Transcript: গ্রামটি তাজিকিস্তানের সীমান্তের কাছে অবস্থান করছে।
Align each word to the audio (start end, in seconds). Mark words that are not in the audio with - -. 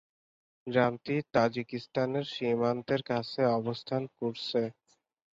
গ্রামটি 0.67 1.15
তাজিকিস্তানের 1.33 2.25
সীমান্তের 2.33 3.01
কাছে 3.03 3.41
অবস্থান 3.59 4.01
করছে। 4.17 4.61